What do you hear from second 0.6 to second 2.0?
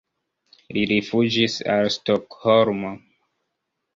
Li rifuĝis al